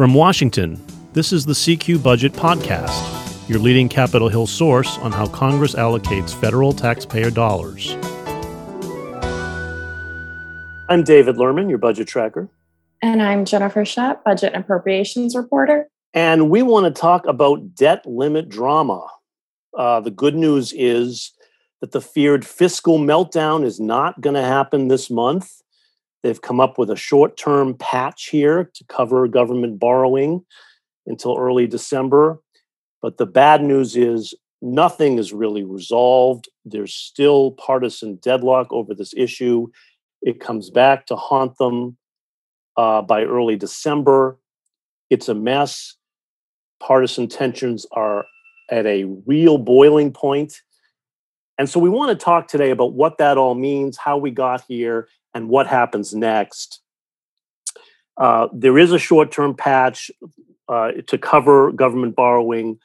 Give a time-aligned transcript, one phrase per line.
[0.00, 5.26] From Washington, this is the CQ Budget Podcast, your leading Capitol Hill source on how
[5.26, 7.92] Congress allocates federal taxpayer dollars.
[10.88, 12.48] I'm David Lerman, your budget tracker.
[13.02, 15.86] And I'm Jennifer Shutt, budget and appropriations reporter.
[16.14, 19.06] And we want to talk about debt limit drama.
[19.76, 21.30] Uh, the good news is
[21.82, 25.60] that the feared fiscal meltdown is not going to happen this month.
[26.22, 30.44] They've come up with a short term patch here to cover government borrowing
[31.06, 32.40] until early December.
[33.00, 36.48] But the bad news is nothing is really resolved.
[36.64, 39.68] There's still partisan deadlock over this issue.
[40.22, 41.96] It comes back to haunt them
[42.76, 44.38] uh, by early December.
[45.08, 45.96] It's a mess.
[46.78, 48.26] Partisan tensions are
[48.70, 50.54] at a real boiling point.
[51.58, 54.64] And so we want to talk today about what that all means, how we got
[54.66, 56.80] here, and what happens next.
[58.16, 60.10] Uh, there is a short term patch
[60.68, 62.78] uh, to cover government borrowing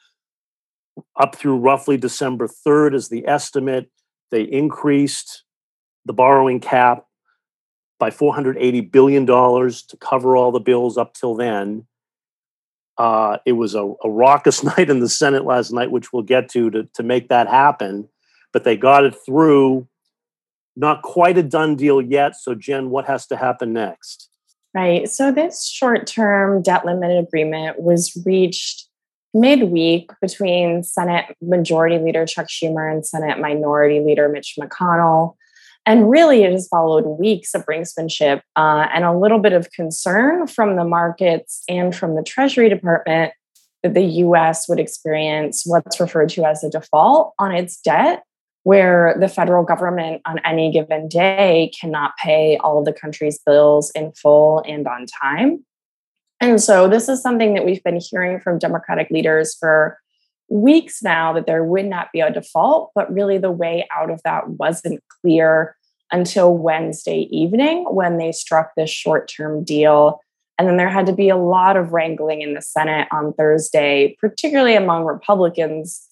[1.16, 3.90] up through roughly December 3rd, is the estimate.
[4.30, 5.44] They increased
[6.04, 7.04] the borrowing cap
[7.98, 11.86] by $480 billion to cover all the bills up till then.
[12.98, 16.48] Uh, it was a, a, raucous night in the Senate last night, which we'll get
[16.50, 18.08] to, to to make that happen.
[18.52, 19.86] But they got it through
[20.76, 22.36] not quite a done deal yet.
[22.36, 24.28] So, Jen, what has to happen next?
[24.74, 25.08] Right.
[25.08, 28.86] So, this short term debt limit agreement was reached
[29.32, 35.34] midweek between Senate Majority Leader Chuck Schumer and Senate Minority Leader Mitch McConnell.
[35.84, 40.46] And really, it has followed weeks of brinksmanship uh, and a little bit of concern
[40.46, 43.32] from the markets and from the Treasury Department
[43.82, 48.24] that the US would experience what's referred to as a default on its debt
[48.66, 53.92] where the federal government on any given day cannot pay all of the country's bills
[53.94, 55.64] in full and on time.
[56.40, 60.00] And so, this is something that we've been hearing from Democratic leaders for
[60.48, 64.20] weeks now that there would not be a default, but really the way out of
[64.24, 65.76] that wasn't clear
[66.10, 70.18] until Wednesday evening when they struck this short term deal.
[70.58, 74.16] And then there had to be a lot of wrangling in the Senate on Thursday,
[74.20, 76.05] particularly among Republicans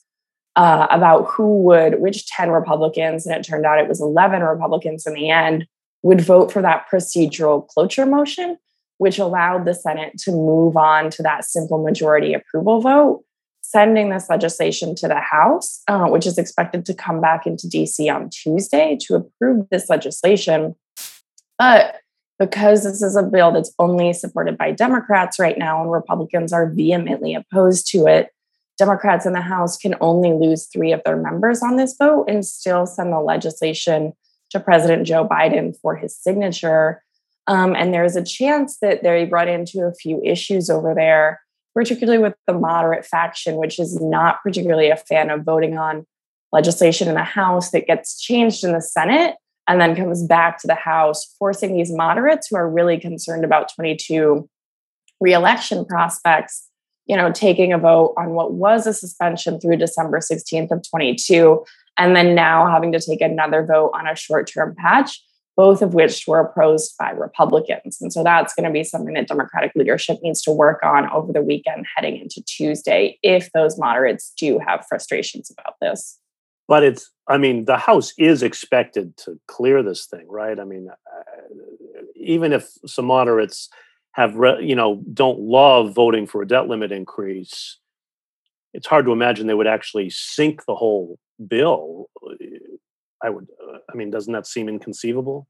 [0.56, 5.06] uh, about who would, which 10 Republicans, and it turned out it was 11 Republicans
[5.06, 5.66] in the end,
[6.03, 8.59] would vote for that procedural cloture motion,
[8.98, 13.25] which allowed the Senate to move on to that simple majority approval vote,
[13.62, 18.14] sending this legislation to the House, uh, which is expected to come back into DC
[18.14, 20.76] on Tuesday to approve this legislation.
[21.59, 22.00] But
[22.38, 26.69] because this is a bill that's only supported by Democrats right now and Republicans are
[26.69, 28.31] vehemently opposed to it,
[28.78, 32.44] Democrats in the House can only lose three of their members on this vote and
[32.44, 34.12] still send the legislation
[34.50, 37.02] to President Joe Biden for his signature.
[37.46, 41.40] Um, and there's a chance that they run into a few issues over there,
[41.74, 46.06] particularly with the moderate faction, which is not particularly a fan of voting on
[46.52, 49.36] legislation in the House that gets changed in the Senate
[49.68, 53.72] and then comes back to the House, forcing these moderates who are really concerned about
[53.74, 54.48] 22
[55.20, 56.68] reelection prospects
[57.06, 61.65] you know, taking a vote on what was a suspension through December 16th of 22,
[61.98, 65.22] and then now having to take another vote on a short-term patch,
[65.56, 67.98] both of which were opposed by Republicans.
[68.00, 71.32] And so that's going to be something that Democratic leadership needs to work on over
[71.32, 76.19] the weekend heading into Tuesday if those moderates do have frustrations about this.
[76.66, 80.59] But it's, I mean, the House is expected to clear this thing, right?
[80.59, 81.22] I mean, uh,
[82.16, 83.69] even if some moderates
[84.14, 87.78] have re- you know don't love voting for a debt limit increase
[88.72, 92.06] it's hard to imagine they would actually sink the whole bill
[93.22, 95.47] i would uh, i mean doesn't that seem inconceivable?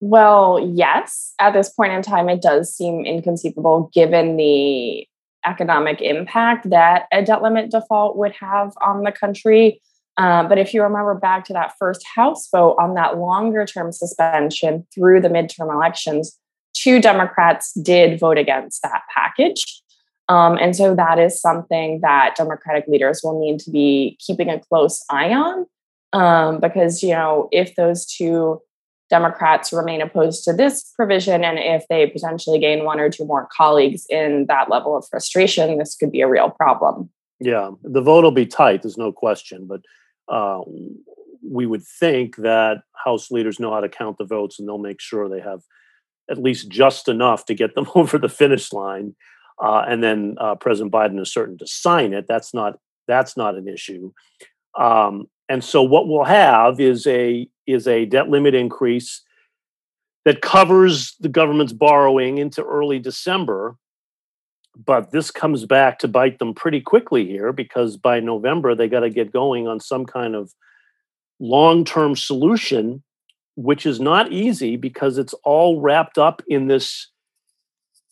[0.00, 5.06] Well yes at this point in time it does seem inconceivable given the
[5.46, 9.80] economic impact that a debt limit default would have on the country.
[10.16, 13.92] Uh, but if you remember back to that first house vote on that longer term
[13.92, 16.38] suspension through the midterm elections
[16.74, 19.82] two Democrats did vote against that package.
[20.28, 24.60] Um, and so that is something that Democratic leaders will need to be keeping a
[24.60, 25.66] close eye on.
[26.12, 28.60] Um, because, you know, if those two
[29.10, 33.48] Democrats remain opposed to this provision and if they potentially gain one or two more
[33.54, 37.10] colleagues in that level of frustration, this could be a real problem.
[37.40, 39.66] Yeah, the vote will be tight, there's no question.
[39.66, 39.82] But
[40.28, 40.60] uh,
[41.42, 45.00] we would think that House leaders know how to count the votes and they'll make
[45.00, 45.60] sure they have
[46.30, 49.14] at least just enough to get them over the finish line.
[49.62, 52.26] Uh, and then uh, President Biden is certain to sign it.
[52.28, 54.12] That's not that's not an issue.
[54.78, 59.22] Um, and so what we'll have is a is a debt limit increase
[60.24, 63.76] that covers the government's borrowing into early December.
[64.76, 69.00] but this comes back to bite them pretty quickly here because by November they got
[69.00, 70.52] to get going on some kind of
[71.38, 73.02] long-term solution
[73.56, 77.10] which is not easy because it's all wrapped up in this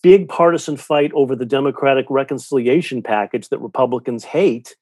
[0.02, 4.76] big partisan fight over the democratic reconciliation package that Republicans hate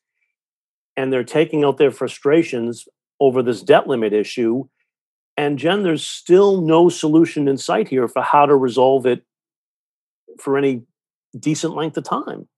[0.97, 2.87] and they're taking out their frustrations
[3.21, 4.65] over this debt limit issue
[5.37, 9.25] and Jen there's still no solution in sight here for how to resolve it
[10.39, 10.83] for any
[11.39, 12.49] decent length of time.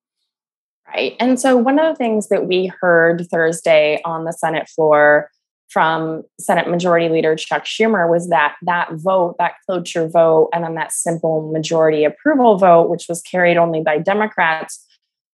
[0.89, 1.17] Right.
[1.21, 5.31] And so one of the things that we heard Thursday on the Senate floor
[5.73, 10.75] from Senate Majority Leader Chuck Schumer was that that vote, that cloture vote, and then
[10.75, 14.85] that simple majority approval vote, which was carried only by Democrats,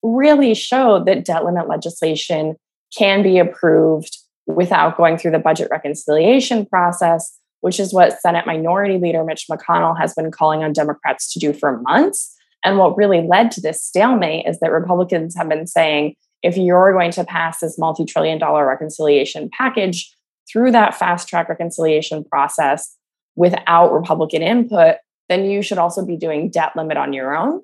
[0.03, 2.57] really showed that debt limit legislation
[2.97, 8.99] can be approved without going through the budget reconciliation process, which is what Senate Minority
[8.99, 12.35] Leader Mitch McConnell has been calling on Democrats to do for months.
[12.65, 16.93] And what really led to this stalemate is that Republicans have been saying if you're
[16.93, 20.15] going to pass this multi trillion dollar reconciliation package
[20.51, 22.97] through that fast track reconciliation process
[23.37, 24.97] without Republican input,
[25.29, 27.63] then you should also be doing debt limit on your own.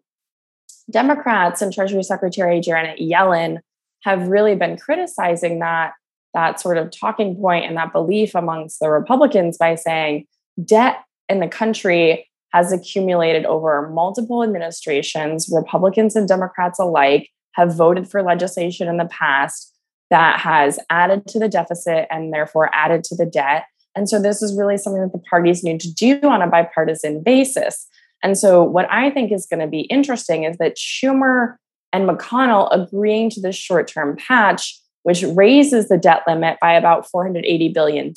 [0.90, 3.58] Democrats and Treasury Secretary Janet Yellen
[4.02, 5.92] have really been criticizing that
[6.34, 10.26] that sort of talking point and that belief amongst the Republicans by saying
[10.64, 15.48] debt in the country has accumulated over multiple administrations.
[15.52, 19.73] Republicans and Democrats alike have voted for legislation in the past
[20.10, 23.64] that has added to the deficit and therefore added to the debt.
[23.96, 27.22] And so this is really something that the parties need to do on a bipartisan
[27.22, 27.86] basis.
[28.22, 31.56] And so what I think is going to be interesting is that Schumer
[31.92, 37.72] and McConnell agreeing to this short-term patch which raises the debt limit by about $480
[37.72, 38.12] billion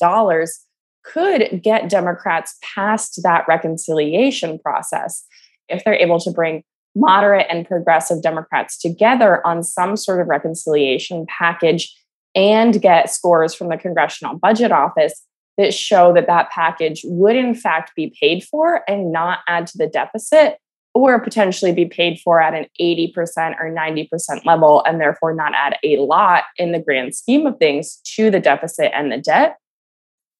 [1.03, 5.25] could get Democrats past that reconciliation process
[5.69, 6.63] if they're able to bring
[6.97, 11.95] moderate and progressive Democrats together on some sort of reconciliation package
[12.35, 15.23] and get scores from the Congressional Budget Office
[15.57, 19.77] that show that that package would, in fact, be paid for and not add to
[19.77, 20.57] the deficit
[20.93, 23.13] or potentially be paid for at an 80%
[23.59, 27.99] or 90% level and therefore not add a lot in the grand scheme of things
[28.15, 29.57] to the deficit and the debt.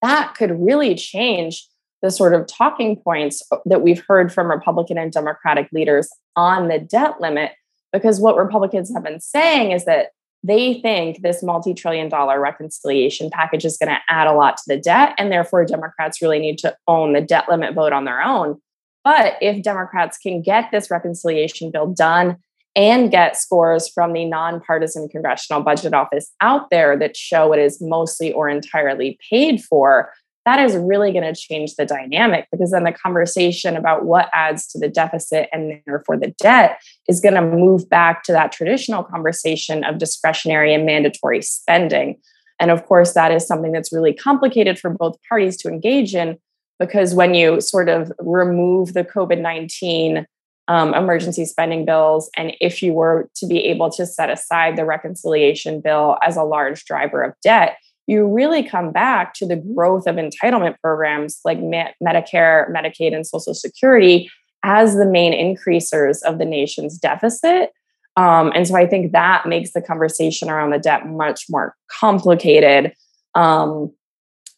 [0.01, 1.67] That could really change
[2.01, 6.67] the sort of talking points uh, that we've heard from Republican and Democratic leaders on
[6.67, 7.51] the debt limit.
[7.93, 10.09] Because what Republicans have been saying is that
[10.43, 14.63] they think this multi trillion dollar reconciliation package is going to add a lot to
[14.67, 15.13] the debt.
[15.17, 18.61] And therefore, Democrats really need to own the debt limit vote on their own.
[19.03, 22.37] But if Democrats can get this reconciliation bill done
[22.75, 27.81] and get scores from the nonpartisan Congressional Budget Office out there that show it is
[27.81, 30.11] mostly or entirely paid for,
[30.47, 34.65] that is really going to change the dynamic because then the conversation about what adds
[34.67, 39.03] to the deficit and therefore the debt is going to move back to that traditional
[39.03, 42.15] conversation of discretionary and mandatory spending.
[42.61, 46.37] And of course, that is something that's really complicated for both parties to engage in
[46.79, 50.25] because when you sort of remove the COVID 19
[50.69, 52.29] um, emergency spending bills.
[52.35, 56.43] And if you were to be able to set aside the reconciliation bill as a
[56.43, 57.77] large driver of debt,
[58.07, 63.53] you really come back to the growth of entitlement programs like Medicare, Medicaid, and Social
[63.53, 64.31] Security
[64.63, 67.71] as the main increasers of the nation's deficit.
[68.15, 72.93] Um, and so I think that makes the conversation around the debt much more complicated.
[73.35, 73.93] Um,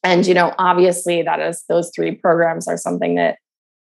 [0.04, 3.38] and you know, obviously, that is those three programs are something that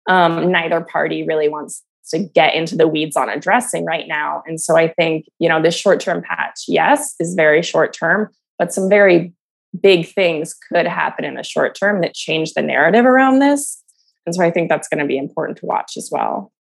[0.08, 4.42] um, neither party really wants to get into the weeds on addressing right now.
[4.46, 8.30] And so I think, you know, this short term patch, yes, is very short term,
[8.58, 9.34] but some very
[9.80, 13.82] big things could happen in the short term that change the narrative around this.
[14.24, 16.52] And so I think that's going to be important to watch as well.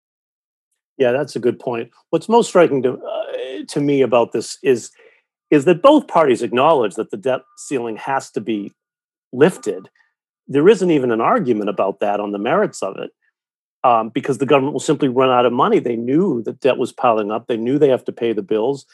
[0.98, 1.90] Yeah, that's a good point.
[2.10, 4.92] What's most striking to uh, to me about this is
[5.52, 8.72] is that both parties acknowledge that the debt ceiling has to be
[9.34, 9.90] lifted.
[10.48, 13.12] There isn't even an argument about that on the merits of it
[13.84, 15.80] um, because the government will simply run out of money.
[15.80, 17.48] They knew that debt was piling up.
[17.48, 18.86] They knew they have to pay the bills.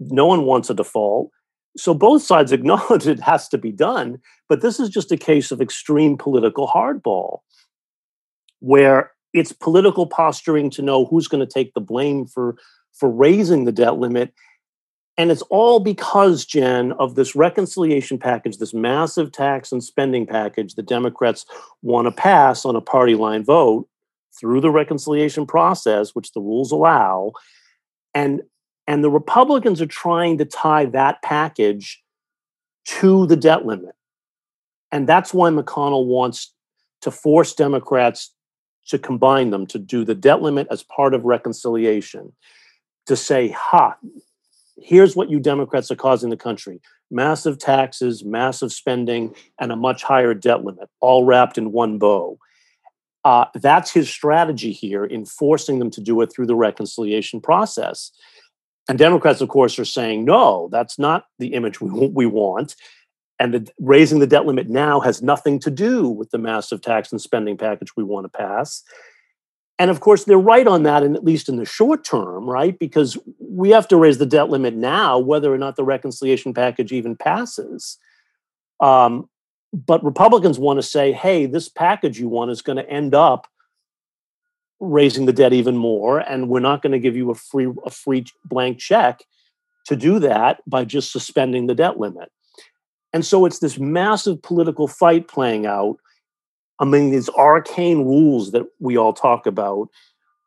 [0.00, 1.30] No one wants a default.
[1.76, 4.18] So both sides acknowledge it has to be done.
[4.48, 7.40] But this is just a case of extreme political hardball
[8.60, 12.56] where it's political posturing to know who's going to take the blame for
[12.92, 14.34] for raising the debt limit
[15.16, 20.74] and it's all because jen of this reconciliation package this massive tax and spending package
[20.74, 21.46] the democrats
[21.80, 23.88] want to pass on a party line vote
[24.38, 27.32] through the reconciliation process, which the rules allow,
[28.14, 28.42] and
[28.86, 32.02] and the Republicans are trying to tie that package
[32.84, 33.94] to the debt limit.
[34.90, 36.52] And that's why McConnell wants
[37.02, 38.34] to force Democrats
[38.88, 42.32] to combine them to do the debt limit as part of reconciliation.
[43.06, 43.96] to say, ha,
[44.80, 50.02] here's what you Democrats are causing the country massive taxes, massive spending, and a much
[50.02, 52.38] higher debt limit, all wrapped in one bow.
[53.24, 58.10] Uh, that's his strategy here in forcing them to do it through the reconciliation process.
[58.88, 62.74] And Democrats, of course, are saying, no, that's not the image we, we want.
[63.38, 67.10] And the, raising the debt limit now has nothing to do with the massive tax
[67.12, 68.82] and spending package we want to pass.
[69.78, 72.78] And of course, they're right on that, and at least in the short term, right?
[72.78, 76.92] Because we have to raise the debt limit now, whether or not the reconciliation package
[76.92, 77.98] even passes.
[78.80, 79.28] Um,
[79.72, 83.48] but Republicans want to say, hey, this package you want is going to end up
[84.82, 87.90] raising the debt even more, and we're not going to give you a free a
[87.90, 89.20] free blank check
[89.86, 92.30] to do that by just suspending the debt limit.
[93.14, 95.96] And so it's this massive political fight playing out
[96.84, 99.88] mean, these arcane rules that we all talk about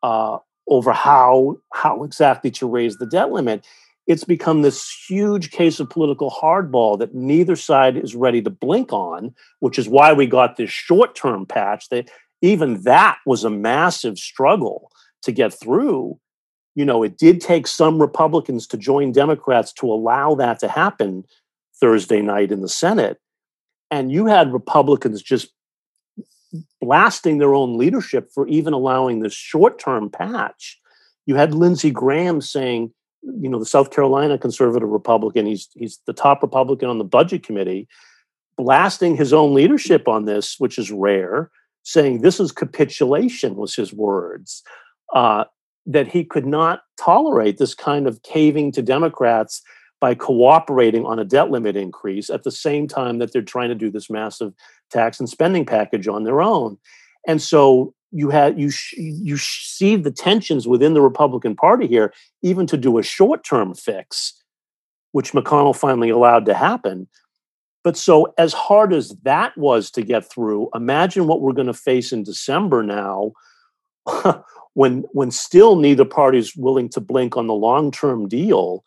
[0.04, 0.38] uh,
[0.68, 3.66] over how how exactly to raise the debt limit.
[4.08, 8.94] It's become this huge case of political hardball that neither side is ready to blink
[8.94, 11.90] on, which is why we got this short-term patch.
[11.90, 12.12] That
[12.42, 14.92] even that was a massive struggle
[15.24, 16.20] to get through.
[16.76, 21.24] You know, it did take some Republicans to join Democrats to allow that to happen
[21.80, 23.18] Thursday night in the Senate.
[23.92, 25.52] And you had Republicans just
[26.82, 30.80] blasting their own leadership for even allowing this short term patch.
[31.26, 36.14] You had Lindsey Graham saying, you know, the South Carolina conservative Republican, he's, he's the
[36.14, 37.88] top Republican on the budget committee,
[38.58, 41.50] blasting his own leadership on this, which is rare,
[41.86, 44.64] saying this is capitulation, was his words.
[45.14, 45.46] Uh,
[45.86, 49.62] that he could not tolerate this kind of caving to Democrats
[50.02, 53.76] by cooperating on a debt limit increase at the same time that they're trying to
[53.76, 54.52] do this massive
[54.90, 56.78] tax and spending package on their own.
[57.28, 62.14] And so you had you sh- you see the tensions within the Republican Party here,
[62.42, 64.34] even to do a short term fix,
[65.12, 67.08] which McConnell finally allowed to happen.
[67.86, 71.74] But so as hard as that was to get through, imagine what we're going to
[71.74, 73.32] face in December now,
[74.74, 78.84] when when still neither party is willing to blink on the long term deal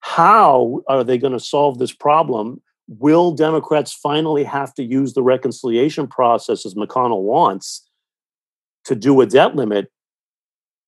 [0.00, 2.62] how are they going to solve this problem?
[2.86, 7.86] Will Democrats finally have to use the reconciliation process as McConnell wants
[8.84, 9.90] to do a debt limit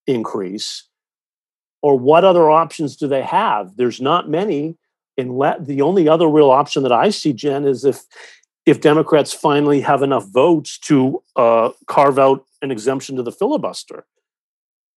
[0.07, 0.89] increase?
[1.83, 3.77] Or what other options do they have?
[3.77, 4.77] There's not many.
[5.21, 8.03] In le- the only other real option that I see, Jen, is if
[8.67, 14.07] if Democrats finally have enough votes to uh, carve out an exemption to the filibuster.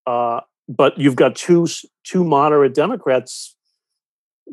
[0.06, 1.68] Uh, but you've got two
[2.03, 3.56] two moderate Democrats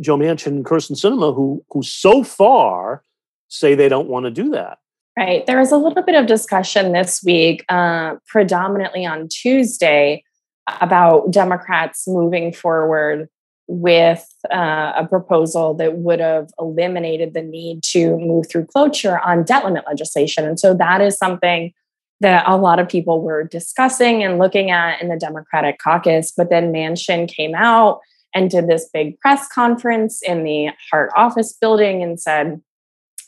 [0.00, 3.04] Joe Manchin and Kyrsten Sinema who who so far
[3.48, 4.78] say they don't want to do that.
[5.18, 5.44] Right.
[5.46, 10.22] There was a little bit of discussion this week, uh, predominantly on Tuesday,
[10.80, 13.28] about Democrats moving forward
[13.70, 19.44] with uh, a proposal that would have eliminated the need to move through cloture on
[19.44, 20.44] debt limit legislation.
[20.44, 21.72] And so that is something
[22.20, 26.32] that a lot of people were discussing and looking at in the Democratic caucus.
[26.36, 28.00] But then Manchin came out
[28.34, 32.60] and did this big press conference in the Hart office building and said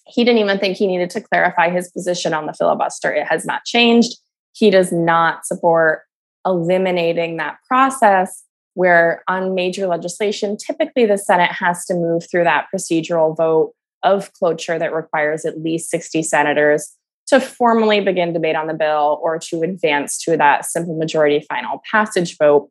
[0.08, 3.14] he didn't even think he needed to clarify his position on the filibuster.
[3.14, 4.16] It has not changed.
[4.54, 6.02] He does not support
[6.44, 8.42] eliminating that process
[8.74, 14.32] where on major legislation, typically the Senate has to move through that procedural vote of
[14.34, 16.96] cloture that requires at least 60 senators
[17.28, 21.80] to formally begin debate on the bill or to advance to that simple majority final
[21.90, 22.68] passage vote.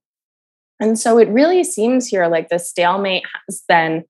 [0.79, 4.03] And so it really seems here like the stalemate has been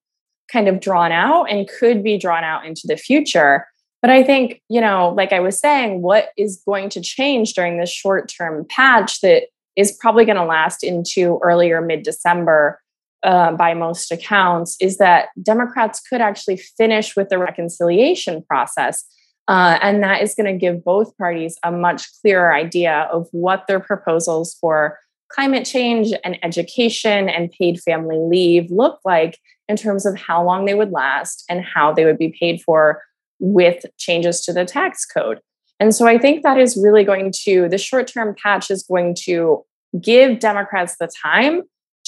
[0.52, 3.66] kind of drawn out and could be drawn out into the future.
[4.02, 7.78] But I think, you know, like I was saying, what is going to change during
[7.78, 9.44] this short term patch that
[9.76, 12.80] is probably going to last into earlier mid December
[13.24, 19.04] uh, by most accounts is that Democrats could actually finish with the reconciliation process.
[19.48, 23.66] Uh, and that is going to give both parties a much clearer idea of what
[23.68, 24.98] their proposals for
[25.32, 29.38] climate change and education and paid family leave look like
[29.68, 33.02] in terms of how long they would last and how they would be paid for
[33.40, 35.40] with changes to the tax code.
[35.82, 39.16] And so I think that is really going to, the short term patch is going
[39.24, 39.66] to
[40.00, 41.64] give Democrats the time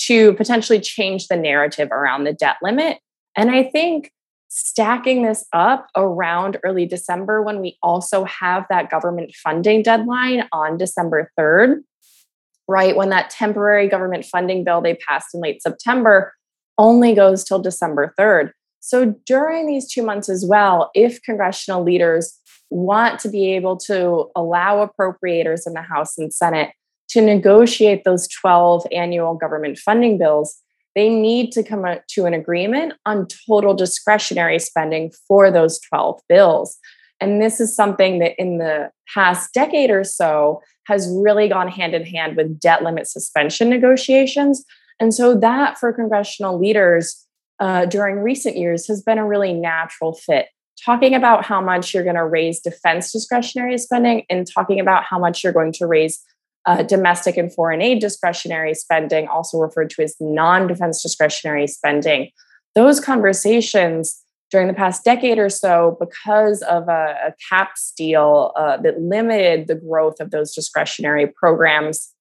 [0.05, 2.99] to potentially change the narrative around the debt limit.
[3.35, 4.11] And I think
[4.47, 10.77] stacking this up around early December when we also have that government funding deadline on
[10.77, 11.81] December 3rd
[12.67, 12.95] right?
[12.95, 16.33] When that temporary government funding bill they passed in late September
[16.77, 18.51] only goes till December 3rd.
[18.79, 22.39] So during these two months as well, if congressional leaders
[22.73, 26.71] want to be able to allow appropriators in the House and Senate
[27.09, 30.59] to negotiate those 12 annual government funding bills,
[30.95, 36.77] they need to come to an agreement on total discretionary spending for those 12 bills.
[37.21, 41.93] And this is something that in the past decade or so has really gone hand
[41.93, 44.65] in hand with debt limit suspension negotiations.
[44.99, 47.25] And so that for congressional leaders
[47.59, 50.47] uh, during recent years has been a really natural fit.
[50.85, 55.17] Talking about how much you're going to raise defense discretionary spending and talking about how
[55.17, 56.21] much you're going to raise
[56.65, 62.29] uh, domestic and foreign aid discretionary spending, also referred to as non defense discretionary spending.
[62.75, 68.77] Those conversations during the past decade or so, because of a, a caps deal uh,
[68.77, 72.13] that limited the growth of those discretionary programs,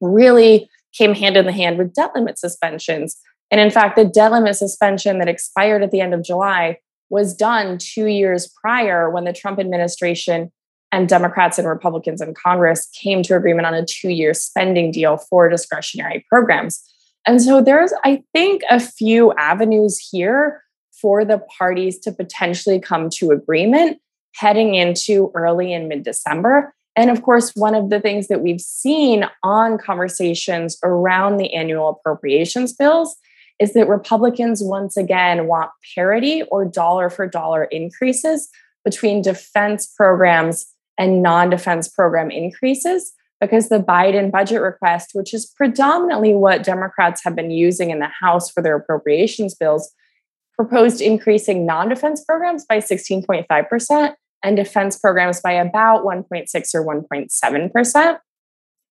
[0.00, 3.16] really came hand in the hand with debt limit suspensions.
[3.50, 7.34] And in fact, the debt limit suspension that expired at the end of July was
[7.34, 10.50] done two years prior when the Trump administration
[10.92, 15.16] and Democrats and Republicans in Congress came to agreement on a two year spending deal
[15.16, 16.82] for discretionary programs.
[17.26, 23.10] And so there's, I think, a few avenues here for the parties to potentially come
[23.10, 23.98] to agreement
[24.34, 26.74] heading into early and mid December.
[26.94, 31.90] And of course, one of the things that we've seen on conversations around the annual
[31.90, 33.16] appropriations bills
[33.58, 38.48] is that Republicans once again want parity or dollar for dollar increases
[38.84, 40.66] between defense programs
[40.98, 47.22] and non defense program increases because the Biden budget request, which is predominantly what Democrats
[47.24, 49.92] have been using in the House for their appropriations bills,
[50.54, 58.18] proposed increasing non defense programs by 16.5% and defense programs by about 1.6 or 1.7%.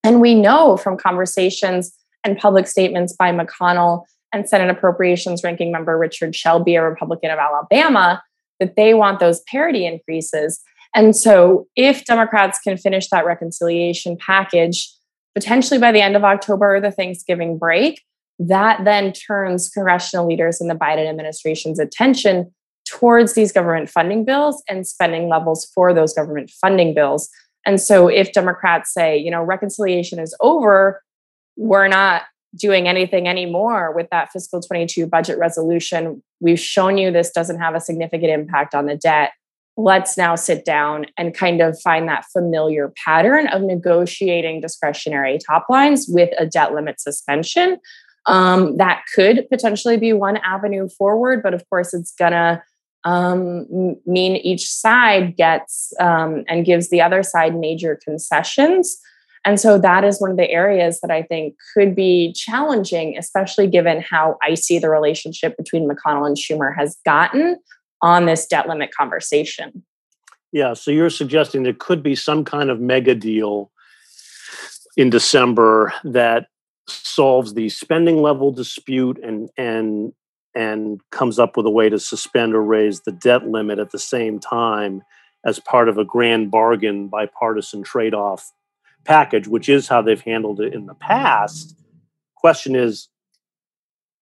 [0.03, 1.93] And we know from conversations
[2.23, 4.03] and public statements by McConnell
[4.35, 8.21] and Senate Appropriations Ranking Member Richard Shelby, a Republican of Alabama,
[8.59, 10.61] that they want those parity increases.
[10.93, 14.91] And so, if Democrats can finish that reconciliation package
[15.33, 18.01] potentially by the end of October or the Thanksgiving break,
[18.37, 22.53] that then turns congressional leaders in the Biden administration's attention
[22.89, 27.29] towards these government funding bills and spending levels for those government funding bills.
[27.65, 31.01] And so if Democrats say, you know, reconciliation is over,
[31.57, 32.23] we're not
[32.55, 36.23] doing anything anymore with that fiscal 22 budget resolution.
[36.39, 39.31] We've shown you this doesn't have a significant impact on the debt.
[39.77, 45.65] Let's now sit down and kind of find that familiar pattern of negotiating discretionary top
[45.69, 47.79] lines with a debt limit suspension
[48.25, 52.63] um, that could potentially be one avenue forward, but of course, it's gonna
[53.03, 53.67] um,
[54.05, 58.97] mean each side gets um, and gives the other side major concessions.
[59.45, 63.67] And so that is one of the areas that I think could be challenging, especially
[63.67, 67.57] given how icy the relationship between McConnell and Schumer has gotten
[68.01, 69.83] on this debt limit conversation.
[70.51, 73.71] Yeah, so you're suggesting there could be some kind of mega deal
[74.97, 76.47] in December that
[76.87, 80.13] solves the spending level dispute and and
[80.55, 83.99] and comes up with a way to suspend or raise the debt limit at the
[83.99, 85.01] same time
[85.45, 88.51] as part of a grand bargain bipartisan trade-off
[89.05, 91.77] package which is how they've handled it in the past
[92.35, 93.07] question is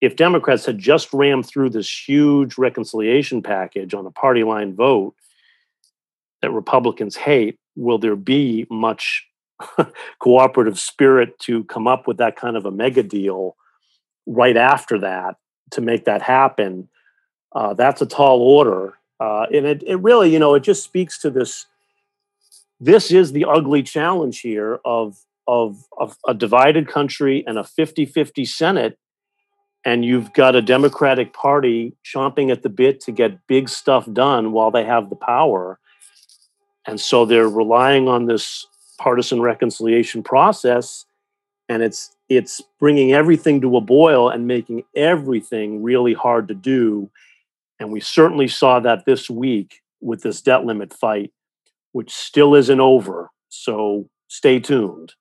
[0.02, 5.16] if democrats had just rammed through this huge reconciliation package on a party line vote
[6.42, 9.28] that republicans hate will there be much
[10.20, 13.56] cooperative spirit to come up with that kind of a mega deal
[14.26, 15.36] right after that
[15.72, 16.88] to make that happen.
[17.54, 18.98] Uh, that's a tall order.
[19.20, 21.68] Uh, and it, it really, you know, it just speaks to this.
[22.84, 25.18] This is the ugly challenge here of,
[25.48, 29.00] of, of a divided country and a 50 50 Senate.
[29.86, 34.52] And you've got a Democratic Party chomping at the bit to get big stuff done
[34.52, 35.80] while they have the power.
[36.86, 38.68] And so they're relying on this
[38.98, 41.06] partisan reconciliation process
[41.70, 47.10] and it's it's bringing everything to a boil and making everything really hard to do
[47.80, 51.32] and we certainly saw that this week with this debt limit fight
[51.94, 55.14] which still isn't over so stay tuned.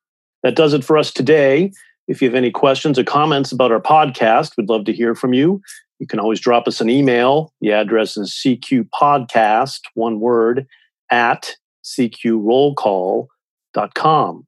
[0.42, 1.70] That does it for us today.
[2.08, 5.32] If you have any questions or comments about our podcast we'd love to hear from
[5.32, 5.62] you.
[6.00, 7.52] You can always drop us an email.
[7.60, 10.66] The address is cqpodcast one word
[11.10, 11.54] at
[11.84, 13.28] cqrollcall
[13.74, 14.46] CQ.com.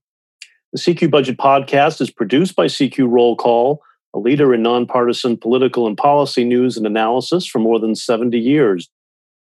[0.73, 3.81] The CQ Budget Podcast is produced by CQ Roll Call,
[4.15, 8.89] a leader in nonpartisan political and policy news and analysis for more than 70 years.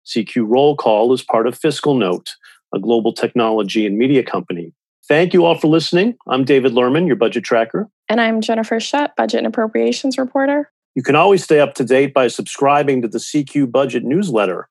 [0.06, 2.30] CQ Roll Call is part of FiscalNote,
[2.74, 4.74] a global technology and media company.
[5.08, 6.16] Thank you all for listening.
[6.28, 7.90] I'm David Lerman, your budget tracker.
[8.08, 10.72] And I'm Jennifer Shutt, budget and appropriations reporter.
[10.96, 14.70] You can always stay up to date by subscribing to the CQ Budget newsletter.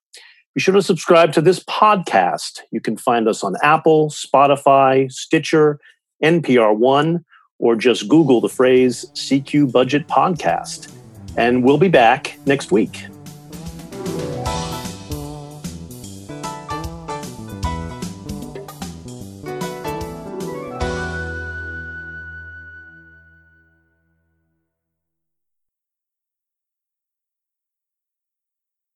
[0.55, 2.61] Be sure to subscribe to this podcast.
[2.71, 5.81] You can find us on Apple, Spotify, Stitcher,
[6.23, 7.25] NPR One,
[7.59, 10.93] or just Google the phrase CQ Budget Podcast.
[11.37, 13.07] And we'll be back next week.